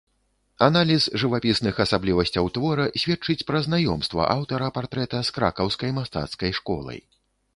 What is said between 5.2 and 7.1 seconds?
з кракаўскай мастацкай школай.